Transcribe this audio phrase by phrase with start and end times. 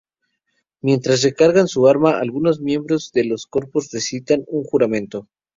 [0.81, 5.27] Mientras recargan su arma, algunos miembros de los Corps recitan un juramento.